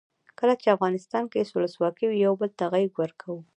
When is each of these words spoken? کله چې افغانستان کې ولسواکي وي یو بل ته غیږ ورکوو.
کله 0.39 0.53
چې 0.61 0.73
افغانستان 0.75 1.23
کې 1.31 1.45
ولسواکي 1.57 2.05
وي 2.07 2.17
یو 2.25 2.33
بل 2.41 2.49
ته 2.59 2.65
غیږ 2.73 2.91
ورکوو. 2.97 3.39